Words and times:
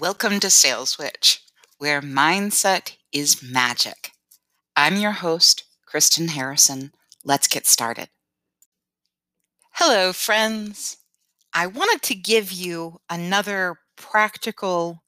Welcome 0.00 0.38
to 0.40 0.48
Sales 0.48 0.96
Witch, 0.96 1.42
where 1.78 2.00
mindset 2.00 2.92
is 3.10 3.42
magic. 3.42 4.12
I'm 4.76 4.94
your 4.94 5.10
host, 5.10 5.64
Kristen 5.86 6.28
Harrison. 6.28 6.92
Let's 7.24 7.48
get 7.48 7.66
started. 7.66 8.08
Hello, 9.72 10.12
friends. 10.12 10.98
I 11.52 11.66
wanted 11.66 12.02
to 12.02 12.14
give 12.14 12.52
you 12.52 13.00
another 13.10 13.80
practical 13.96 15.02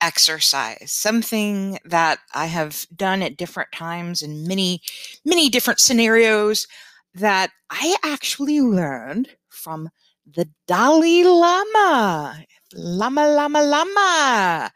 exercise, 0.00 0.90
something 0.90 1.78
that 1.84 2.18
I 2.34 2.46
have 2.46 2.86
done 2.96 3.20
at 3.20 3.36
different 3.36 3.70
times 3.74 4.22
in 4.22 4.48
many, 4.48 4.80
many 5.26 5.50
different 5.50 5.78
scenarios 5.78 6.66
that 7.12 7.50
I 7.68 7.96
actually 8.02 8.62
learned 8.62 9.28
from 9.50 9.90
the 10.26 10.48
Dalai 10.66 11.24
Lama. 11.24 12.44
Lama, 12.74 13.28
Lama, 13.28 13.62
Lama. 13.62 14.70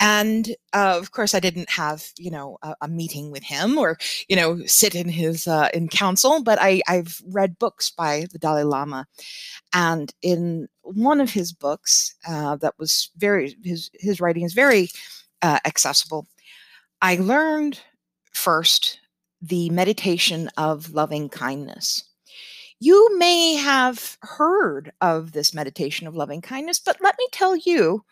And 0.00 0.48
uh, 0.72 0.96
of 0.98 1.12
course, 1.12 1.34
I 1.34 1.40
didn't 1.40 1.70
have, 1.70 2.08
you 2.16 2.30
know, 2.30 2.56
a, 2.62 2.74
a, 2.82 2.88
meeting 2.88 3.30
with 3.30 3.42
him 3.42 3.76
or, 3.76 3.98
you 4.28 4.36
know, 4.36 4.64
sit 4.64 4.94
in 4.94 5.08
his 5.08 5.46
uh, 5.46 5.68
in 5.74 5.88
council, 5.88 6.42
but 6.42 6.58
I, 6.60 6.80
I've 6.88 7.20
read 7.28 7.58
books 7.58 7.90
by 7.90 8.26
the 8.32 8.38
Dalai 8.38 8.64
Lama, 8.64 9.06
and 9.74 10.12
in 10.22 10.68
one 10.82 11.20
of 11.20 11.30
his 11.30 11.52
books 11.52 12.14
uh, 12.26 12.56
that 12.56 12.74
was 12.78 13.10
very 13.18 13.56
his 13.62 13.90
his 13.92 14.20
writing 14.20 14.44
is 14.44 14.54
very 14.54 14.88
uh, 15.42 15.58
accessible. 15.66 16.26
I 17.02 17.16
learned 17.16 17.80
first 18.32 19.00
the 19.42 19.68
meditation 19.70 20.48
of 20.56 20.92
loving 20.92 21.28
kindness 21.28 22.09
you 22.80 23.18
may 23.18 23.54
have 23.54 24.16
heard 24.22 24.90
of 25.02 25.32
this 25.32 25.54
meditation 25.54 26.06
of 26.06 26.16
loving 26.16 26.40
kindness, 26.40 26.80
but 26.80 26.96
let 27.02 27.14
me 27.18 27.26
tell 27.30 27.54
you 27.54 28.02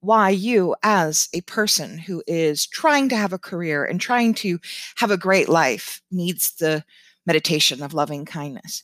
why 0.00 0.30
you, 0.30 0.74
as 0.82 1.28
a 1.34 1.40
person 1.42 1.98
who 1.98 2.22
is 2.26 2.66
trying 2.66 3.08
to 3.08 3.16
have 3.16 3.32
a 3.32 3.38
career 3.38 3.84
and 3.84 4.00
trying 4.00 4.34
to 4.34 4.58
have 4.96 5.10
a 5.10 5.16
great 5.16 5.48
life, 5.48 6.00
needs 6.10 6.52
the 6.52 6.84
meditation 7.26 7.82
of 7.82 7.94
loving 7.94 8.24
kindness. 8.24 8.82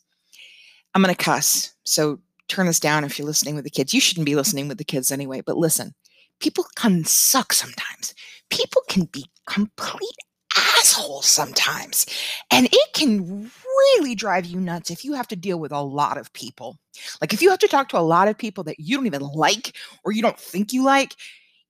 I'm 0.95 1.03
going 1.03 1.15
to 1.15 1.25
cuss, 1.25 1.75
so 1.85 2.19
turn 2.49 2.67
this 2.67 2.81
down 2.81 3.05
if 3.05 3.19
you're 3.19 3.27
listening 3.27 3.55
with 3.55 3.65
the 3.65 3.71
kids. 3.71 3.93
You 3.93 4.01
shouldn't 4.01 4.27
be 4.27 4.37
listening 4.37 4.69
with 4.69 4.79
the 4.79 4.85
kids 4.85 5.11
anyway, 5.11 5.43
but 5.45 5.59
listen, 5.59 5.95
people 6.41 6.67
can 6.77 7.05
suck 7.05 7.53
sometimes. 7.53 8.15
People 8.51 8.83
can 8.89 9.05
be 9.05 9.27
complete 9.47 10.17
assholes 10.57 11.27
sometimes. 11.27 12.07
And 12.51 12.67
it 12.73 12.93
can 12.93 13.51
really 13.65 14.15
drive 14.15 14.47
you 14.47 14.61
nuts 14.61 14.91
if 14.91 15.05
you 15.05 15.15
have 15.15 15.29
to 15.29 15.37
deal 15.37 15.59
with 15.59 15.73
a 15.73 15.81
lot 15.81 16.19
of 16.19 16.33
people. 16.33 16.79
Like 17.21 17.33
if 17.33 17.43
you 17.43 17.51
have 17.51 17.59
to 17.61 17.69
talk 17.69 17.89
to 17.91 17.99
a 17.99 18.01
lot 18.01 18.29
of 18.29 18.39
people 18.39 18.65
that 18.65 18.79
you 18.79 18.97
don't 18.97 19.07
even 19.07 19.23
like 19.23 19.77
or 20.05 20.13
you 20.13 20.23
don't 20.23 20.39
think 20.39 20.73
you 20.73 20.85
like, 20.85 21.15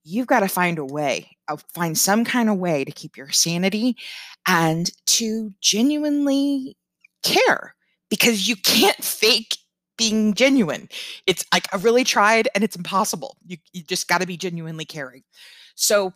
you've 0.03 0.27
got 0.27 0.39
to 0.39 0.47
find 0.47 0.79
a 0.79 0.85
way, 0.85 1.37
uh, 1.47 1.57
find 1.73 1.97
some 1.97 2.23
kind 2.23 2.49
of 2.49 2.57
way 2.57 2.85
to 2.85 2.91
keep 2.91 3.17
your 3.17 3.29
sanity 3.29 3.97
and 4.47 4.89
to 5.05 5.53
genuinely 5.59 6.77
care 7.23 7.75
because 8.09 8.47
you 8.47 8.55
can't 8.55 9.03
fake 9.03 9.57
being 9.97 10.33
genuine. 10.33 10.87
It's 11.25 11.43
like 11.53 11.67
I 11.73 11.77
really 11.77 12.03
tried 12.03 12.47
and 12.55 12.63
it's 12.63 12.75
impossible. 12.75 13.35
You, 13.45 13.57
you 13.73 13.83
just 13.83 14.07
got 14.07 14.21
to 14.21 14.27
be 14.27 14.37
genuinely 14.37 14.85
caring. 14.85 15.23
So 15.75 16.13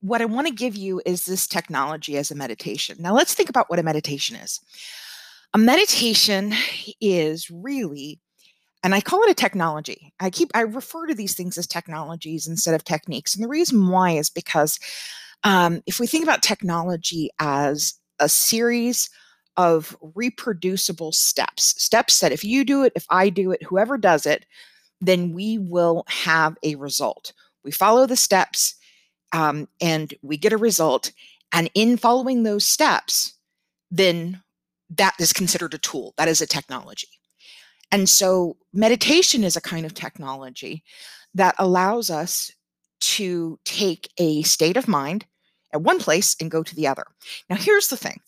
what 0.00 0.22
I 0.22 0.26
want 0.26 0.46
to 0.46 0.52
give 0.52 0.76
you 0.76 1.00
is 1.04 1.24
this 1.24 1.46
technology 1.46 2.16
as 2.16 2.30
a 2.30 2.34
meditation. 2.34 2.96
Now, 3.00 3.14
let's 3.14 3.34
think 3.34 3.48
about 3.48 3.68
what 3.68 3.78
a 3.78 3.82
meditation 3.82 4.36
is. 4.36 4.60
A 5.54 5.58
meditation 5.58 6.52
is 7.00 7.50
really, 7.50 8.20
and 8.82 8.94
I 8.94 9.00
call 9.00 9.22
it 9.22 9.30
a 9.30 9.34
technology. 9.34 10.12
I 10.20 10.30
keep, 10.30 10.50
I 10.54 10.60
refer 10.60 11.06
to 11.06 11.14
these 11.14 11.34
things 11.34 11.58
as 11.58 11.66
technologies 11.66 12.46
instead 12.46 12.74
of 12.74 12.84
techniques. 12.84 13.34
And 13.34 13.42
the 13.42 13.48
reason 13.48 13.88
why 13.88 14.12
is 14.12 14.30
because 14.30 14.78
um, 15.42 15.82
if 15.86 15.98
we 15.98 16.06
think 16.06 16.22
about 16.22 16.42
technology 16.42 17.30
as 17.40 17.94
a 18.18 18.28
series 18.28 19.10
of 19.56 19.96
reproducible 20.14 21.12
steps, 21.12 21.74
steps 21.82 22.20
that 22.20 22.32
if 22.32 22.44
you 22.44 22.64
do 22.64 22.84
it, 22.84 22.92
if 22.94 23.06
I 23.10 23.28
do 23.28 23.50
it, 23.50 23.62
whoever 23.64 23.98
does 23.98 24.26
it, 24.26 24.46
then 25.00 25.32
we 25.32 25.58
will 25.58 26.04
have 26.08 26.56
a 26.62 26.74
result. 26.76 27.32
We 27.64 27.72
follow 27.72 28.06
the 28.06 28.16
steps 28.16 28.74
um, 29.32 29.68
and 29.80 30.14
we 30.22 30.36
get 30.36 30.52
a 30.52 30.58
result. 30.58 31.12
And 31.52 31.70
in 31.74 31.96
following 31.96 32.42
those 32.42 32.66
steps, 32.66 33.34
then 33.90 34.42
that 34.90 35.14
is 35.18 35.32
considered 35.32 35.74
a 35.74 35.78
tool, 35.78 36.14
that 36.16 36.28
is 36.28 36.40
a 36.40 36.46
technology. 36.46 37.08
And 37.90 38.08
so 38.08 38.56
meditation 38.72 39.44
is 39.44 39.56
a 39.56 39.62
kind 39.62 39.86
of 39.86 39.94
technology 39.94 40.82
that 41.34 41.54
allows 41.58 42.10
us 42.10 42.50
to 43.00 43.58
take 43.64 44.10
a 44.18 44.42
state 44.42 44.76
of 44.76 44.88
mind 44.88 45.24
at 45.72 45.82
one 45.82 45.98
place 45.98 46.36
and 46.40 46.50
go 46.50 46.62
to 46.62 46.74
the 46.74 46.86
other. 46.86 47.04
Now, 47.48 47.56
here's 47.56 47.88
the 47.88 47.96
thing 47.96 48.20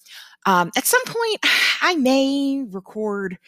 um, 0.46 0.70
at 0.76 0.86
some 0.86 1.02
point, 1.04 1.44
I 1.82 1.96
may 1.96 2.64
record 2.70 3.38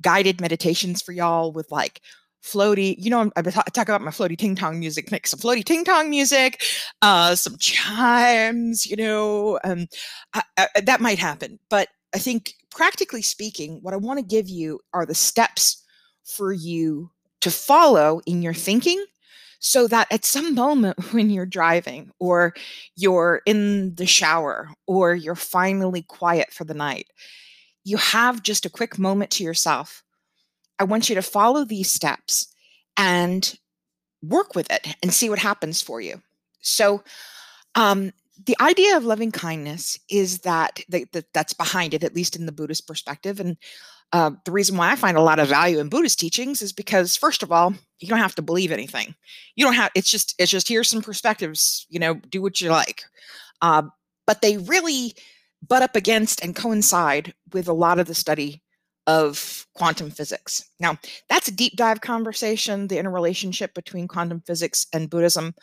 guided 0.00 0.40
meditations 0.40 1.02
for 1.02 1.12
y'all 1.12 1.52
with 1.52 1.70
like 1.70 2.00
floaty, 2.48 2.96
you 2.98 3.10
know, 3.10 3.30
I 3.36 3.42
talk 3.42 3.88
about 3.88 4.02
my 4.02 4.10
floaty 4.10 4.36
ting 4.36 4.56
tong 4.56 4.78
music, 4.78 5.10
make 5.10 5.26
some 5.26 5.40
floaty 5.40 5.64
ting 5.64 5.84
tong 5.84 6.10
music, 6.10 6.62
uh, 7.02 7.34
some 7.34 7.56
chimes, 7.58 8.86
you 8.86 8.96
know, 8.96 9.58
um, 9.64 9.86
I, 10.34 10.42
I, 10.56 10.80
that 10.80 11.00
might 11.00 11.18
happen. 11.18 11.58
But 11.68 11.88
I 12.14 12.18
think 12.18 12.54
practically 12.70 13.22
speaking, 13.22 13.80
what 13.82 13.94
I 13.94 13.98
want 13.98 14.18
to 14.18 14.24
give 14.24 14.48
you 14.48 14.80
are 14.94 15.04
the 15.04 15.14
steps 15.14 15.84
for 16.24 16.52
you 16.52 17.10
to 17.40 17.50
follow 17.50 18.20
in 18.26 18.42
your 18.42 18.54
thinking 18.54 19.04
so 19.60 19.88
that 19.88 20.06
at 20.10 20.24
some 20.24 20.54
moment 20.54 20.98
when 21.12 21.30
you're 21.30 21.46
driving 21.46 22.10
or 22.18 22.54
you're 22.96 23.42
in 23.46 23.94
the 23.96 24.06
shower 24.06 24.70
or 24.86 25.14
you're 25.14 25.34
finally 25.34 26.02
quiet 26.02 26.52
for 26.52 26.64
the 26.64 26.74
night, 26.74 27.08
you 27.84 27.96
have 27.96 28.42
just 28.42 28.66
a 28.66 28.70
quick 28.70 28.98
moment 28.98 29.30
to 29.32 29.44
yourself 29.44 30.02
I 30.78 30.84
want 30.84 31.08
you 31.08 31.14
to 31.14 31.22
follow 31.22 31.64
these 31.64 31.90
steps 31.90 32.48
and 32.96 33.58
work 34.22 34.54
with 34.54 34.70
it 34.70 34.96
and 35.02 35.12
see 35.12 35.30
what 35.30 35.38
happens 35.38 35.82
for 35.82 36.00
you. 36.00 36.22
So, 36.60 37.02
um, 37.74 38.12
the 38.46 38.56
idea 38.60 38.96
of 38.96 39.04
loving 39.04 39.32
kindness 39.32 39.98
is 40.08 40.40
that, 40.40 40.80
that 40.90 41.24
that's 41.34 41.52
behind 41.52 41.92
it, 41.92 42.04
at 42.04 42.14
least 42.14 42.36
in 42.36 42.46
the 42.46 42.52
Buddhist 42.52 42.86
perspective. 42.86 43.40
And 43.40 43.56
uh, 44.12 44.30
the 44.44 44.52
reason 44.52 44.76
why 44.76 44.92
I 44.92 44.96
find 44.96 45.16
a 45.16 45.22
lot 45.22 45.38
of 45.38 45.48
value 45.48 45.80
in 45.80 45.88
Buddhist 45.88 46.20
teachings 46.20 46.62
is 46.62 46.72
because, 46.72 47.16
first 47.16 47.42
of 47.42 47.50
all, 47.50 47.74
you 47.98 48.08
don't 48.08 48.18
have 48.18 48.36
to 48.36 48.42
believe 48.42 48.72
anything. 48.72 49.14
You 49.56 49.64
don't 49.64 49.74
have. 49.74 49.90
It's 49.94 50.10
just 50.10 50.34
it's 50.38 50.50
just 50.50 50.68
here's 50.68 50.88
some 50.88 51.02
perspectives. 51.02 51.86
You 51.90 51.98
know, 51.98 52.14
do 52.14 52.40
what 52.40 52.60
you 52.60 52.70
like. 52.70 53.02
Uh, 53.60 53.82
but 54.26 54.40
they 54.40 54.56
really 54.56 55.14
butt 55.66 55.82
up 55.82 55.96
against 55.96 56.42
and 56.42 56.54
coincide 56.54 57.34
with 57.52 57.68
a 57.68 57.72
lot 57.72 57.98
of 57.98 58.06
the 58.06 58.14
study 58.14 58.62
of 59.08 59.66
quantum 59.74 60.10
physics. 60.10 60.68
Now, 60.78 60.98
that's 61.30 61.48
a 61.48 61.52
deep 61.52 61.76
dive 61.76 62.02
conversation, 62.02 62.88
the 62.88 62.98
interrelationship 62.98 63.72
between 63.74 64.06
quantum 64.06 64.42
physics 64.42 64.86
and 64.92 65.08
Buddhism. 65.08 65.54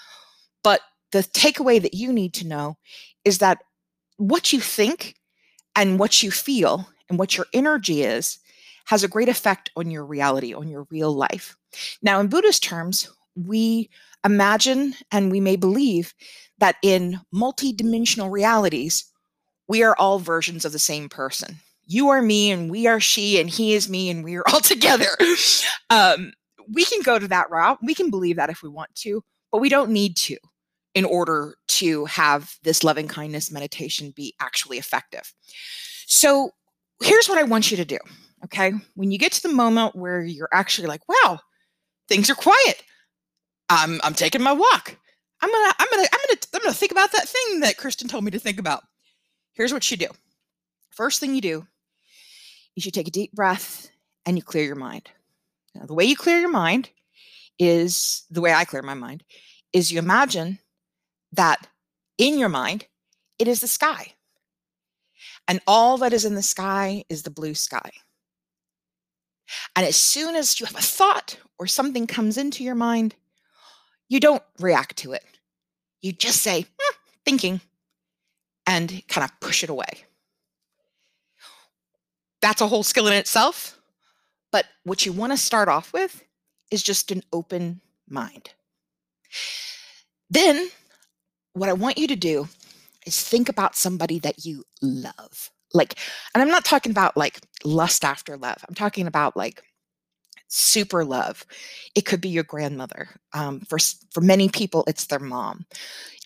But 0.63 0.81
the 1.11 1.19
takeaway 1.19 1.79
that 1.81 1.93
you 1.93 2.11
need 2.11 2.33
to 2.33 2.47
know 2.47 2.77
is 3.23 3.37
that 3.37 3.59
what 4.17 4.51
you 4.51 4.59
think 4.59 5.15
and 5.75 5.99
what 5.99 6.23
you 6.23 6.31
feel 6.31 6.89
and 7.07 7.19
what 7.19 7.37
your 7.37 7.45
energy 7.53 8.01
is 8.01 8.39
has 8.85 9.03
a 9.03 9.07
great 9.07 9.29
effect 9.29 9.69
on 9.75 9.91
your 9.91 10.05
reality, 10.05 10.53
on 10.53 10.67
your 10.67 10.87
real 10.89 11.13
life. 11.13 11.55
Now, 12.01 12.19
in 12.19 12.27
Buddhist 12.27 12.63
terms, 12.63 13.07
we 13.35 13.91
imagine 14.25 14.95
and 15.11 15.31
we 15.31 15.39
may 15.39 15.55
believe 15.55 16.15
that 16.57 16.77
in 16.81 17.21
multidimensional 17.33 18.31
realities, 18.31 19.05
we 19.67 19.83
are 19.83 19.95
all 19.99 20.17
versions 20.17 20.65
of 20.65 20.71
the 20.71 20.79
same 20.79 21.09
person 21.09 21.59
you 21.85 22.09
are 22.09 22.21
me 22.21 22.51
and 22.51 22.69
we 22.69 22.87
are 22.87 22.99
she 22.99 23.39
and 23.39 23.49
he 23.49 23.73
is 23.73 23.89
me 23.89 24.09
and 24.09 24.23
we 24.23 24.35
are 24.35 24.43
all 24.53 24.61
together. 24.61 25.09
Um, 25.89 26.33
we 26.73 26.85
can 26.85 27.01
go 27.01 27.19
to 27.19 27.27
that 27.27 27.49
route. 27.49 27.77
We 27.83 27.93
can 27.93 28.09
believe 28.09 28.37
that 28.37 28.49
if 28.49 28.63
we 28.63 28.69
want 28.69 28.93
to, 28.95 29.23
but 29.51 29.61
we 29.61 29.69
don't 29.69 29.91
need 29.91 30.17
to 30.17 30.37
in 30.93 31.05
order 31.05 31.55
to 31.67 32.05
have 32.05 32.55
this 32.63 32.83
loving 32.83 33.07
kindness 33.07 33.51
meditation 33.51 34.13
be 34.15 34.33
actually 34.39 34.77
effective. 34.77 35.33
So 36.07 36.51
here's 37.03 37.27
what 37.27 37.37
I 37.37 37.43
want 37.43 37.69
you 37.69 37.77
to 37.77 37.85
do. 37.85 37.97
Okay. 38.45 38.71
When 38.95 39.11
you 39.11 39.17
get 39.17 39.33
to 39.33 39.43
the 39.43 39.53
moment 39.53 39.95
where 39.95 40.23
you're 40.23 40.49
actually 40.53 40.87
like, 40.87 41.01
wow, 41.07 41.39
things 42.07 42.29
are 42.29 42.35
quiet. 42.35 42.83
I'm 43.69 43.99
I'm 44.03 44.13
taking 44.13 44.43
my 44.43 44.53
walk. 44.53 44.95
I'm 45.41 45.51
gonna 45.51 45.73
I'm 45.79 45.87
gonna 45.89 46.07
I'm 46.11 46.19
gonna 46.27 46.41
I'm 46.53 46.61
gonna 46.61 46.73
think 46.73 46.91
about 46.91 47.11
that 47.11 47.27
thing 47.27 47.59
that 47.61 47.77
Kristen 47.77 48.07
told 48.07 48.23
me 48.23 48.31
to 48.31 48.39
think 48.39 48.59
about. 48.59 48.83
Here's 49.53 49.73
what 49.73 49.89
you 49.89 49.97
do. 49.97 50.07
First 50.91 51.19
thing 51.19 51.33
you 51.33 51.41
do 51.41 51.67
you 52.75 52.81
should 52.81 52.93
take 52.93 53.07
a 53.07 53.11
deep 53.11 53.31
breath 53.31 53.89
and 54.25 54.37
you 54.37 54.43
clear 54.43 54.65
your 54.65 54.75
mind. 54.75 55.09
Now, 55.73 55.85
the 55.85 55.93
way 55.93 56.05
you 56.05 56.15
clear 56.15 56.39
your 56.39 56.49
mind 56.49 56.89
is 57.57 58.23
the 58.29 58.41
way 58.41 58.53
I 58.53 58.65
clear 58.65 58.81
my 58.81 58.93
mind 58.93 59.23
is 59.73 59.91
you 59.91 59.99
imagine 59.99 60.59
that 61.31 61.67
in 62.17 62.37
your 62.37 62.49
mind 62.49 62.85
it 63.39 63.47
is 63.47 63.61
the 63.61 63.67
sky. 63.67 64.13
And 65.47 65.59
all 65.67 65.97
that 65.97 66.13
is 66.13 66.25
in 66.25 66.35
the 66.35 66.41
sky 66.41 67.03
is 67.09 67.23
the 67.23 67.29
blue 67.29 67.53
sky. 67.53 67.91
And 69.75 69.85
as 69.85 69.95
soon 69.95 70.35
as 70.35 70.59
you 70.59 70.65
have 70.65 70.75
a 70.75 70.81
thought 70.81 71.37
or 71.59 71.67
something 71.67 72.07
comes 72.07 72.37
into 72.37 72.63
your 72.63 72.75
mind, 72.75 73.15
you 74.09 74.19
don't 74.19 74.43
react 74.59 74.97
to 74.97 75.13
it. 75.13 75.23
You 76.01 76.11
just 76.11 76.41
say, 76.41 76.65
hmm, 76.79 76.95
thinking, 77.25 77.61
and 78.65 79.03
kind 79.07 79.23
of 79.23 79.39
push 79.39 79.63
it 79.63 79.69
away. 79.69 80.04
That's 82.45 82.61
a 82.61 82.67
whole 82.67 82.83
skill 82.83 83.07
in 83.07 83.13
itself. 83.13 83.79
But 84.51 84.67
what 84.83 85.03
you 85.03 85.11
want 85.11 85.33
to 85.33 85.37
start 85.37 85.67
off 85.67 85.91
with 85.91 86.23
is 86.69 86.83
just 86.83 87.09
an 87.09 87.23
open 87.33 87.81
mind. 88.07 88.51
Then, 90.29 90.69
what 91.53 91.69
I 91.69 91.73
want 91.73 91.97
you 91.97 92.05
to 92.05 92.15
do 92.15 92.47
is 93.07 93.19
think 93.19 93.49
about 93.49 93.75
somebody 93.75 94.19
that 94.19 94.45
you 94.45 94.63
love. 94.83 95.49
Like, 95.73 95.95
and 96.35 96.43
I'm 96.43 96.49
not 96.49 96.65
talking 96.65 96.91
about 96.91 97.17
like 97.17 97.39
lust 97.63 98.05
after 98.05 98.37
love, 98.37 98.63
I'm 98.69 98.75
talking 98.75 99.07
about 99.07 99.35
like 99.35 99.63
super 100.47 101.03
love. 101.03 101.47
It 101.95 102.05
could 102.05 102.21
be 102.21 102.29
your 102.29 102.43
grandmother. 102.43 103.09
Um, 103.33 103.61
for 103.61 103.79
for 104.11 104.21
many 104.21 104.49
people, 104.49 104.83
it's 104.85 105.07
their 105.07 105.17
mom. 105.17 105.65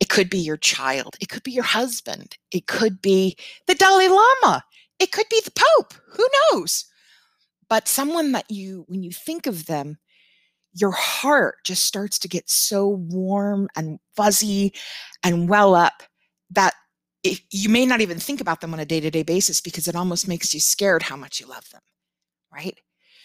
It 0.01 0.10
could 0.10 0.30
be 0.30 0.39
your 0.39 0.57
child. 0.57 1.15
It 1.22 1.30
could 1.30 1.44
be 1.44 1.51
your 1.51 1.63
husband. 1.63 2.36
It 2.51 2.68
could 2.68 3.01
be 3.01 3.38
the 3.68 3.75
Dalai 3.75 4.10
Lama. 4.10 4.65
It 5.00 5.12
could 5.12 5.28
be 5.30 5.42
the 5.44 5.51
Pope. 5.51 5.94
Who 6.13 6.28
knows? 6.51 6.86
But 7.69 7.88
someone 7.88 8.31
that 8.34 8.50
you, 8.50 8.86
when 8.88 9.04
you 9.04 9.12
think 9.12 9.48
of 9.48 9.66
them, 9.68 9.98
your 10.74 10.92
heart 10.92 11.57
just 11.66 11.86
starts 11.86 12.19
to 12.19 12.28
get 12.28 12.50
so 12.50 12.88
warm 12.88 13.69
and 13.75 14.00
fuzzy 14.16 14.74
and 15.24 15.50
well 15.50 15.75
up 15.75 16.04
that 16.51 16.74
it, 17.24 17.42
you 17.51 17.69
may 17.69 17.86
not 17.86 18.01
even 18.01 18.19
think 18.19 18.40
about 18.42 18.62
them 18.62 18.74
on 18.74 18.80
a 18.80 18.86
day 18.86 19.00
to 19.00 19.12
day 19.12 19.24
basis 19.24 19.62
because 19.62 19.88
it 19.88 19.96
almost 19.96 20.28
makes 20.28 20.54
you 20.54 20.60
scared 20.60 21.04
how 21.04 21.16
much 21.16 21.40
you 21.40 21.48
love 21.48 21.69
them, 21.69 21.81
right? 22.54 22.78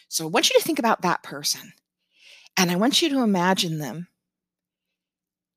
So 0.09 0.25
I 0.25 0.29
want 0.29 0.51
you 0.51 0.59
to 0.59 0.65
think 0.65 0.79
about 0.79 1.03
that 1.03 1.23
person 1.23 1.73
and 2.57 2.71
I 2.71 2.77
want 2.77 3.03
you 3.03 3.09
to 3.11 3.23
imagine 3.23 3.79
them. 3.79 4.09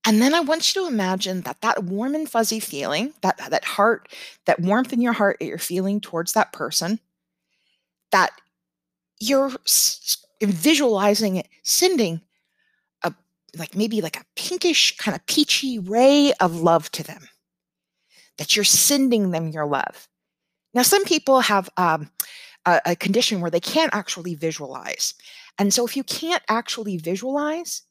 And 0.08 0.22
then 0.22 0.34
I 0.34 0.40
want 0.40 0.74
you 0.74 0.82
to 0.82 0.88
imagine 0.88 1.42
that 1.42 1.60
that 1.60 1.84
warm 1.84 2.16
and 2.16 2.30
fuzzy 2.30 2.62
feeling, 2.62 3.14
that 3.24 3.38
that 3.50 3.66
heart, 3.66 4.08
that 4.46 4.62
warmth 4.62 4.94
in 4.94 5.02
your 5.02 5.12
heart 5.12 5.36
that 5.40 5.46
you're 5.46 5.58
feeling 5.58 6.00
towards 6.00 6.32
that 6.32 6.54
person, 6.54 7.02
that 8.14 8.32
you're 9.20 9.52
visualizing 10.42 11.36
it 11.36 11.50
sending 11.62 12.22
a 13.04 13.14
like 13.58 13.76
maybe 13.76 14.00
like 14.00 14.16
a 14.16 14.24
pinkish 14.38 14.96
kind 14.96 15.14
of 15.14 15.26
peachy 15.26 15.78
ray 15.78 16.32
of 16.40 16.62
love 16.62 16.90
to 16.92 17.04
them. 17.04 17.28
That 18.38 18.56
you're 18.56 18.64
sending 18.64 19.32
them 19.32 19.50
your 19.50 19.66
love. 19.66 20.08
Now, 20.74 20.84
some 20.84 21.04
people 21.04 21.42
have 21.42 21.70
um, 21.76 22.12
a, 22.66 22.80
a 22.86 22.96
condition 22.96 23.42
where 23.42 23.52
they 23.52 23.60
can't 23.60 23.94
actually 23.94 24.36
visualize. 24.36 25.16
And 25.60 25.74
so 25.74 25.86
if 25.86 25.98
you 25.98 26.04
can't 26.06 26.44
actually 26.48 26.96
visualize, 26.96 27.82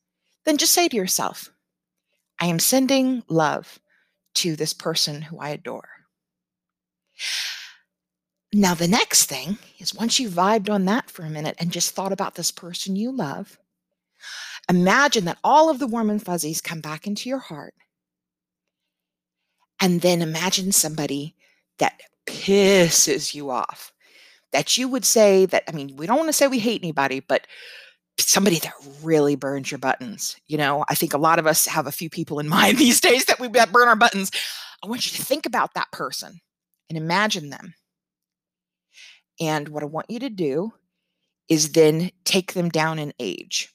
then 0.46 0.56
just 0.56 0.72
say 0.72 0.88
to 0.88 0.96
yourself, 0.96 1.50
I 2.40 2.46
am 2.46 2.58
sending 2.58 3.22
love 3.28 3.78
to 4.36 4.56
this 4.56 4.72
person 4.72 5.22
who 5.22 5.38
I 5.38 5.50
adore. 5.50 5.88
Now, 8.52 8.74
the 8.74 8.88
next 8.88 9.24
thing 9.24 9.58
is 9.78 9.94
once 9.94 10.20
you 10.20 10.28
vibed 10.28 10.70
on 10.70 10.84
that 10.84 11.10
for 11.10 11.22
a 11.22 11.30
minute 11.30 11.56
and 11.58 11.70
just 11.70 11.94
thought 11.94 12.12
about 12.12 12.34
this 12.34 12.50
person 12.50 12.96
you 12.96 13.10
love, 13.10 13.58
imagine 14.68 15.24
that 15.24 15.38
all 15.42 15.68
of 15.68 15.78
the 15.78 15.86
warm 15.86 16.10
and 16.10 16.22
fuzzies 16.22 16.60
come 16.60 16.80
back 16.80 17.06
into 17.06 17.28
your 17.28 17.38
heart. 17.38 17.74
And 19.80 20.00
then 20.00 20.22
imagine 20.22 20.72
somebody 20.72 21.34
that 21.78 22.00
pisses 22.26 23.34
you 23.34 23.50
off 23.50 23.92
that 24.52 24.78
you 24.78 24.88
would 24.88 25.04
say 25.04 25.44
that, 25.46 25.64
I 25.68 25.72
mean, 25.72 25.96
we 25.96 26.06
don't 26.06 26.16
want 26.16 26.28
to 26.28 26.32
say 26.32 26.46
we 26.46 26.58
hate 26.58 26.82
anybody, 26.82 27.20
but 27.20 27.46
somebody 28.18 28.58
that 28.60 28.74
really 29.02 29.36
burns 29.36 29.70
your 29.70 29.78
buttons. 29.78 30.36
You 30.46 30.58
know, 30.58 30.84
I 30.88 30.94
think 30.94 31.12
a 31.12 31.18
lot 31.18 31.38
of 31.38 31.46
us 31.46 31.66
have 31.66 31.86
a 31.86 31.92
few 31.92 32.08
people 32.10 32.38
in 32.38 32.48
mind 32.50 32.78
these 32.78 33.00
days 33.00 33.26
that 33.26 33.40
we 33.40 33.48
burn 33.48 33.88
our 33.88 33.96
buttons. 33.96 34.30
I 34.82 34.88
want 34.88 35.06
you 35.06 35.16
to 35.18 35.24
think 35.24 35.46
about 35.46 35.74
that 35.74 35.90
person 35.92 36.40
and 36.88 36.96
imagine 36.96 37.50
them. 37.50 37.74
And 39.40 39.68
what 39.68 39.82
I 39.82 39.86
want 39.86 40.10
you 40.10 40.18
to 40.20 40.30
do 40.30 40.72
is 41.48 41.72
then 41.72 42.10
take 42.24 42.54
them 42.54 42.68
down 42.68 42.98
in 42.98 43.12
age. 43.18 43.72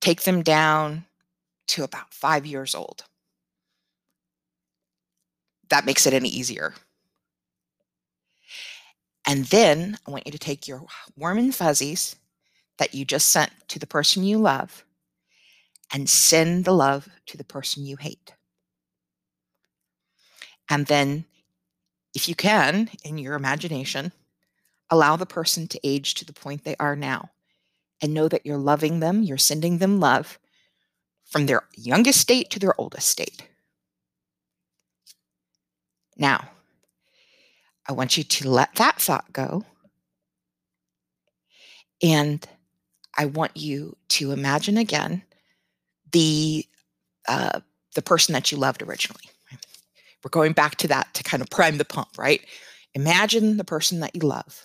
Take 0.00 0.22
them 0.22 0.42
down 0.42 1.04
to 1.68 1.84
about 1.84 2.12
five 2.12 2.46
years 2.46 2.74
old. 2.74 3.04
That 5.68 5.84
makes 5.84 6.06
it 6.06 6.14
any 6.14 6.28
easier. 6.28 6.74
And 9.26 9.44
then 9.46 9.98
I 10.06 10.10
want 10.10 10.26
you 10.26 10.32
to 10.32 10.38
take 10.38 10.66
your 10.66 10.82
warm 11.16 11.38
and 11.38 11.54
fuzzies 11.54 12.16
that 12.80 12.94
you 12.94 13.04
just 13.04 13.28
sent 13.28 13.52
to 13.68 13.78
the 13.78 13.86
person 13.86 14.24
you 14.24 14.38
love 14.38 14.86
and 15.92 16.08
send 16.08 16.64
the 16.64 16.72
love 16.72 17.06
to 17.26 17.36
the 17.36 17.44
person 17.44 17.84
you 17.84 17.96
hate. 17.96 18.32
And 20.70 20.86
then, 20.86 21.26
if 22.14 22.26
you 22.26 22.34
can, 22.34 22.88
in 23.04 23.18
your 23.18 23.34
imagination, 23.34 24.12
allow 24.88 25.16
the 25.16 25.26
person 25.26 25.68
to 25.68 25.80
age 25.84 26.14
to 26.14 26.24
the 26.24 26.32
point 26.32 26.64
they 26.64 26.74
are 26.80 26.96
now 26.96 27.30
and 28.00 28.14
know 28.14 28.28
that 28.28 28.46
you're 28.46 28.56
loving 28.56 29.00
them, 29.00 29.22
you're 29.22 29.36
sending 29.36 29.76
them 29.76 30.00
love 30.00 30.38
from 31.26 31.44
their 31.44 31.64
youngest 31.76 32.18
state 32.18 32.48
to 32.48 32.58
their 32.58 32.80
oldest 32.80 33.08
state. 33.08 33.46
Now, 36.16 36.48
I 37.86 37.92
want 37.92 38.16
you 38.16 38.24
to 38.24 38.48
let 38.48 38.76
that 38.76 39.02
thought 39.02 39.30
go. 39.34 39.64
And 42.02 42.48
I 43.20 43.26
want 43.26 43.54
you 43.54 43.98
to 44.08 44.32
imagine 44.32 44.78
again 44.78 45.22
the 46.10 46.64
uh, 47.28 47.60
the 47.94 48.00
person 48.00 48.32
that 48.32 48.50
you 48.50 48.56
loved 48.56 48.80
originally. 48.80 49.24
We're 50.24 50.30
going 50.30 50.54
back 50.54 50.76
to 50.76 50.88
that 50.88 51.12
to 51.12 51.22
kind 51.22 51.42
of 51.42 51.50
prime 51.50 51.76
the 51.76 51.84
pump, 51.84 52.16
right? 52.16 52.40
Imagine 52.94 53.58
the 53.58 53.64
person 53.64 54.00
that 54.00 54.14
you 54.14 54.22
love. 54.22 54.64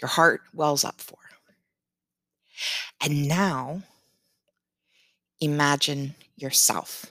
Your 0.00 0.08
heart 0.08 0.42
wells 0.54 0.84
up 0.84 1.00
for. 1.00 1.18
And 3.02 3.26
now 3.26 3.82
imagine 5.40 6.14
yourself. 6.36 7.06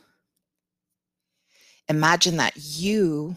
Imagine 1.89 2.37
that 2.37 2.53
you 2.55 3.35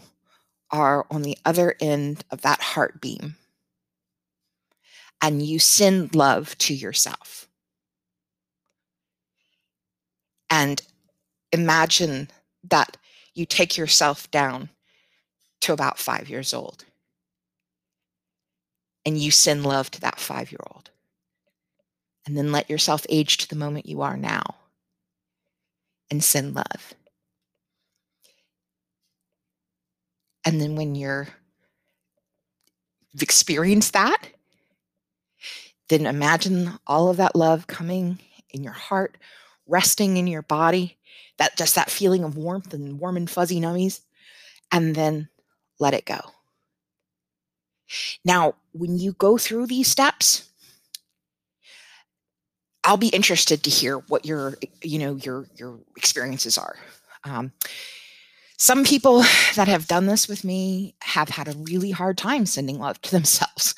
are 0.71 1.05
on 1.11 1.23
the 1.23 1.37
other 1.43 1.75
end 1.81 2.23
of 2.31 2.43
that 2.43 2.61
heart 2.61 3.01
beam 3.01 3.35
and 5.21 5.41
you 5.41 5.59
send 5.59 6.15
love 6.15 6.57
to 6.59 6.73
yourself. 6.73 7.47
And 10.49 10.81
imagine 11.51 12.29
that 12.69 12.97
you 13.33 13.45
take 13.45 13.77
yourself 13.77 14.29
down 14.31 14.69
to 15.61 15.73
about 15.73 15.99
five 15.99 16.29
years 16.29 16.53
old 16.53 16.85
and 19.05 19.17
you 19.17 19.31
send 19.31 19.65
love 19.65 19.89
to 19.91 20.01
that 20.01 20.19
five 20.19 20.51
year 20.51 20.59
old. 20.73 20.89
And 22.25 22.37
then 22.37 22.51
let 22.51 22.69
yourself 22.69 23.05
age 23.09 23.37
to 23.37 23.47
the 23.47 23.55
moment 23.55 23.87
you 23.87 24.01
are 24.01 24.17
now 24.17 24.55
and 26.11 26.23
send 26.23 26.53
love. 26.55 26.93
And 30.45 30.61
then 30.61 30.75
when 30.75 30.93
you're 30.93 31.29
experienced 33.19 33.93
that, 33.93 34.21
then 35.91 36.05
imagine 36.05 36.79
all 36.87 37.09
of 37.09 37.17
that 37.17 37.35
love 37.35 37.67
coming 37.67 38.19
in 38.49 38.63
your 38.63 38.73
heart, 38.73 39.17
resting 39.67 40.15
in 40.15 40.25
your 40.25 40.41
body, 40.41 40.97
that 41.37 41.57
just 41.57 41.75
that 41.75 41.91
feeling 41.91 42.23
of 42.23 42.37
warmth 42.37 42.73
and 42.73 42.97
warm 42.99 43.17
and 43.17 43.29
fuzzy 43.29 43.59
nummies, 43.59 43.99
and 44.71 44.95
then 44.95 45.27
let 45.79 45.93
it 45.93 46.05
go. 46.05 46.19
Now, 48.23 48.55
when 48.71 48.97
you 48.97 49.11
go 49.13 49.37
through 49.37 49.67
these 49.67 49.89
steps, 49.89 50.49
I'll 52.85 52.97
be 52.97 53.09
interested 53.09 53.61
to 53.63 53.69
hear 53.69 53.97
what 53.97 54.25
your, 54.25 54.55
you 54.81 54.97
know, 54.97 55.15
your 55.17 55.45
your 55.57 55.79
experiences 55.97 56.57
are. 56.57 56.77
Um, 57.25 57.51
some 58.57 58.85
people 58.85 59.23
that 59.55 59.67
have 59.67 59.87
done 59.87 60.05
this 60.05 60.29
with 60.29 60.45
me 60.45 60.95
have 61.01 61.29
had 61.29 61.49
a 61.49 61.57
really 61.57 61.91
hard 61.91 62.17
time 62.17 62.45
sending 62.45 62.79
love 62.79 63.01
to 63.01 63.11
themselves. 63.11 63.75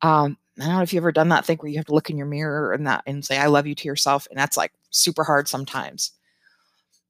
Um, 0.00 0.38
I 0.60 0.64
don't 0.66 0.74
know 0.76 0.82
if 0.82 0.92
you've 0.92 1.02
ever 1.02 1.12
done 1.12 1.30
that 1.30 1.46
thing 1.46 1.58
where 1.58 1.70
you 1.70 1.78
have 1.78 1.86
to 1.86 1.94
look 1.94 2.10
in 2.10 2.16
your 2.18 2.26
mirror 2.26 2.72
and 2.72 2.86
that 2.86 3.02
and 3.06 3.24
say 3.24 3.38
"I 3.38 3.46
love 3.46 3.66
you" 3.66 3.74
to 3.76 3.88
yourself, 3.88 4.26
and 4.30 4.38
that's 4.38 4.56
like 4.56 4.72
super 4.90 5.24
hard 5.24 5.48
sometimes. 5.48 6.12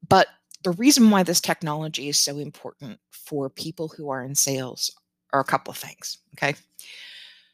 But 0.09 0.29
the 0.63 0.73
reason 0.73 1.11
why 1.11 1.23
this 1.25 1.41
technology 1.41 2.09
is 2.09 2.19
so 2.19 2.39
important 2.39 3.01
for 3.11 3.51
people 3.51 3.89
who 3.89 4.11
are 4.11 4.23
in 4.23 4.35
sales 4.35 4.91
are 5.33 5.41
a 5.41 5.45
couple 5.45 5.73
of 5.73 5.79
things. 5.79 6.19
Okay, 6.37 6.55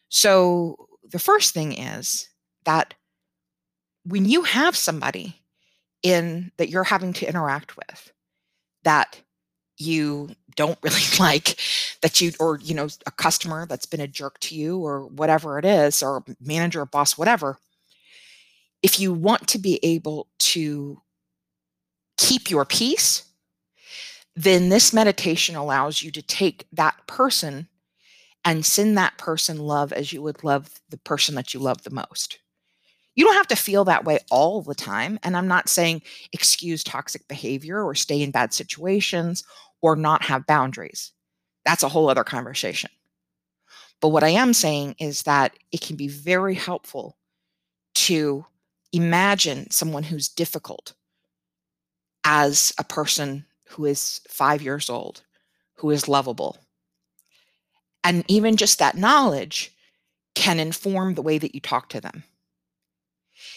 so 0.08 0.88
the 1.10 1.18
first 1.18 1.54
thing 1.54 1.72
is 1.72 2.28
that 2.64 2.94
when 4.04 4.24
you 4.24 4.42
have 4.42 4.76
somebody 4.76 5.42
in 6.02 6.52
that 6.58 6.68
you're 6.68 6.84
having 6.84 7.12
to 7.14 7.28
interact 7.28 7.76
with 7.76 8.12
that 8.84 9.20
you 9.78 10.30
don't 10.58 10.78
really 10.82 11.00
like 11.18 11.58
that 12.02 12.20
you 12.20 12.32
or 12.38 12.58
you 12.62 12.74
know 12.74 12.88
a 13.06 13.10
customer 13.10 13.66
that's 13.66 13.86
been 13.86 14.00
a 14.00 14.06
jerk 14.06 14.38
to 14.40 14.54
you 14.54 14.78
or 14.78 15.06
whatever 15.06 15.58
it 15.58 15.64
is 15.64 16.02
or 16.02 16.22
manager 16.40 16.82
or 16.82 16.86
boss 16.86 17.16
whatever 17.16 17.58
if 18.82 19.00
you 19.00 19.12
want 19.12 19.48
to 19.48 19.58
be 19.58 19.80
able 19.82 20.28
to 20.38 21.00
keep 22.16 22.50
your 22.50 22.64
peace, 22.64 23.24
then 24.36 24.68
this 24.68 24.92
meditation 24.92 25.56
allows 25.56 26.02
you 26.02 26.10
to 26.12 26.22
take 26.22 26.66
that 26.72 26.94
person 27.06 27.68
and 28.44 28.64
send 28.64 28.96
that 28.96 29.18
person 29.18 29.58
love 29.58 29.92
as 29.92 30.12
you 30.12 30.22
would 30.22 30.44
love 30.44 30.80
the 30.90 30.98
person 30.98 31.34
that 31.34 31.52
you 31.52 31.60
love 31.60 31.82
the 31.82 31.90
most. 31.90 32.38
You 33.16 33.24
don't 33.24 33.34
have 33.34 33.48
to 33.48 33.56
feel 33.56 33.84
that 33.84 34.04
way 34.04 34.20
all 34.30 34.62
the 34.62 34.76
time. 34.76 35.18
And 35.24 35.36
I'm 35.36 35.48
not 35.48 35.68
saying 35.68 36.02
excuse 36.32 36.84
toxic 36.84 37.26
behavior 37.26 37.82
or 37.82 37.96
stay 37.96 38.22
in 38.22 38.30
bad 38.30 38.54
situations 38.54 39.42
or 39.80 39.96
not 39.96 40.24
have 40.24 40.46
boundaries. 40.46 41.12
That's 41.64 41.82
a 41.82 41.88
whole 41.88 42.08
other 42.08 42.24
conversation. 42.24 42.90
But 44.00 44.08
what 44.08 44.24
I 44.24 44.30
am 44.30 44.54
saying 44.54 44.96
is 44.98 45.22
that 45.22 45.54
it 45.72 45.80
can 45.80 45.96
be 45.96 46.08
very 46.08 46.54
helpful 46.54 47.16
to 47.94 48.46
imagine 48.92 49.70
someone 49.70 50.04
who's 50.04 50.28
difficult 50.28 50.94
as 52.24 52.72
a 52.78 52.84
person 52.84 53.44
who 53.68 53.84
is 53.84 54.20
five 54.28 54.62
years 54.62 54.88
old, 54.88 55.22
who 55.74 55.90
is 55.90 56.08
lovable. 56.08 56.58
And 58.04 58.24
even 58.28 58.56
just 58.56 58.78
that 58.78 58.96
knowledge 58.96 59.72
can 60.34 60.60
inform 60.60 61.14
the 61.14 61.22
way 61.22 61.38
that 61.38 61.54
you 61.54 61.60
talk 61.60 61.88
to 61.90 62.00
them. 62.00 62.22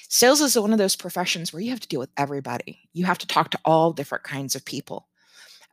Sales 0.09 0.41
is 0.41 0.57
one 0.57 0.73
of 0.73 0.77
those 0.77 0.95
professions 0.95 1.53
where 1.53 1.61
you 1.61 1.69
have 1.69 1.79
to 1.79 1.87
deal 1.87 1.99
with 1.99 2.09
everybody. 2.17 2.89
You 2.93 3.05
have 3.05 3.17
to 3.19 3.27
talk 3.27 3.51
to 3.51 3.59
all 3.63 3.93
different 3.93 4.23
kinds 4.23 4.55
of 4.55 4.65
people. 4.65 5.07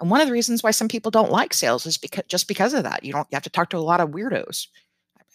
And 0.01 0.11
one 0.11 0.21
of 0.21 0.27
the 0.27 0.33
reasons 0.33 0.63
why 0.63 0.71
some 0.71 0.89
people 0.89 1.11
don't 1.11 1.31
like 1.31 1.53
sales 1.53 1.87
is 1.87 1.99
because 1.99 2.25
just 2.29 2.49
because 2.49 2.75
of 2.75 2.85
that. 2.85 3.05
You 3.05 3.13
don't 3.13 3.27
you 3.31 3.37
have 3.37 3.43
to 3.43 3.51
talk 3.51 3.71
to 3.71 3.77
a 3.77 3.81
lot 3.81 4.01
of 4.01 4.11
weirdos. 4.11 4.69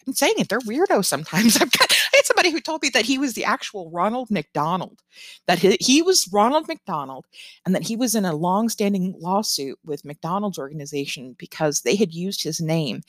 I'm 0.06 0.12
saying 0.12 0.34
it, 0.38 0.48
they're 0.48 0.60
weirdos 0.60 1.06
sometimes. 1.06 1.56
I've 1.60 1.72
got, 1.72 1.90
I 1.90 2.16
had 2.16 2.26
somebody 2.26 2.50
who 2.50 2.60
told 2.60 2.82
me 2.82 2.90
that 2.90 3.04
he 3.04 3.18
was 3.18 3.32
the 3.32 3.44
actual 3.44 3.90
Ronald 3.90 4.30
McDonald, 4.30 5.00
that 5.46 5.58
he, 5.58 5.76
he 5.80 6.02
was 6.02 6.28
Ronald 6.32 6.68
McDonald, 6.68 7.24
and 7.64 7.74
that 7.74 7.82
he 7.82 7.96
was 7.96 8.14
in 8.14 8.24
a 8.24 8.36
long-standing 8.36 9.14
lawsuit 9.18 9.78
with 9.84 10.04
McDonald's 10.04 10.58
organization 10.58 11.34
because 11.38 11.80
they 11.80 11.96
had 11.96 12.12
used 12.12 12.42
his 12.42 12.60
name 12.60 13.02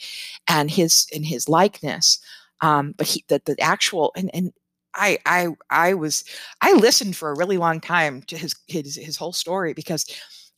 and 0.47 0.71
his 0.71 1.07
and 1.13 1.25
his 1.25 1.49
likeness. 1.49 2.19
Um, 2.61 2.93
but 2.97 3.07
he 3.07 3.25
that 3.27 3.45
the 3.45 3.59
actual 3.59 4.11
and 4.15 4.31
and 4.33 4.53
I 4.95 5.17
I 5.25 5.49
I 5.69 5.93
was 5.93 6.23
I 6.61 6.73
listened 6.73 7.15
for 7.17 7.29
a 7.29 7.37
really 7.37 7.57
long 7.57 7.81
time 7.81 8.21
to 8.23 8.37
his 8.37 8.55
his 8.67 8.95
his 8.95 9.17
whole 9.17 9.33
story 9.33 9.73
because 9.73 10.05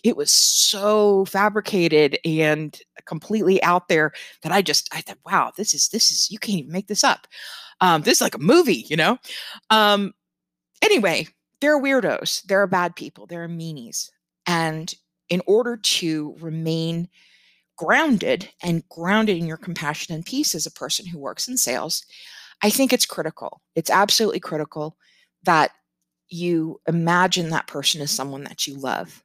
it 0.08 0.16
was 0.16 0.32
so 0.32 1.26
fabricated 1.26 2.18
and 2.24 2.80
completely 3.06 3.62
out 3.62 3.90
there 3.90 4.14
that 4.42 4.54
I 4.54 4.62
just 4.62 4.88
I 4.94 5.02
thought, 5.02 5.18
wow, 5.26 5.52
this 5.58 5.74
is 5.74 5.90
this 5.90 6.12
is 6.12 6.32
you 6.32 6.40
can't 6.40 6.60
even 6.60 6.72
make 6.72 6.88
this 6.88 7.04
up. 7.04 7.28
Um, 7.82 8.02
this 8.04 8.18
is 8.18 8.22
like 8.22 8.36
a 8.36 8.40
movie, 8.40 8.86
you 8.90 8.96
know. 8.96 9.18
Um, 9.70 10.14
anyway, 10.82 11.28
they're 11.60 11.82
weirdos. 11.82 12.44
They're 12.44 12.68
bad 12.68 12.96
people. 12.96 13.26
They're 13.26 13.50
meanies, 13.50 14.10
and 14.46 14.94
in 15.30 15.42
order 15.46 15.76
to 15.76 16.36
remain 16.40 17.10
grounded 17.76 18.50
and 18.64 18.88
grounded 18.90 19.38
in 19.38 19.46
your 19.46 19.58
compassion 19.58 20.16
and 20.16 20.26
peace 20.26 20.56
as 20.56 20.66
a 20.66 20.72
person 20.72 21.06
who 21.06 21.20
works 21.20 21.50
in 21.50 21.58
sales, 21.58 22.06
I 22.64 22.70
think 22.70 22.94
it's 22.94 23.06
critical. 23.06 23.62
It's 23.76 23.90
absolutely 23.90 24.40
critical 24.40 24.98
that 25.44 25.72
you 26.30 26.80
imagine 26.88 27.50
that 27.50 27.68
person 27.68 28.02
as 28.02 28.10
someone 28.10 28.46
that 28.46 28.68
you 28.68 28.78
love 28.78 29.22